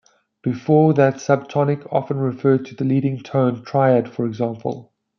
[0.41, 4.93] Before that subtonic often referred to the leading tone triad, for example.